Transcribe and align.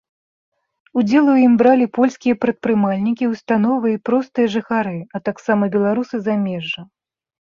Удзел 0.99 1.25
у 1.31 1.35
ім 1.47 1.53
бралі 1.61 1.85
польскія 1.97 2.37
прадпрымальнікі, 2.45 3.29
установы 3.33 3.85
і 3.95 4.01
простыя 4.09 4.47
жыхары, 4.55 4.97
а 5.19 5.23
таксама 5.29 5.63
беларусы 5.75 6.15
замежжа. 6.29 6.81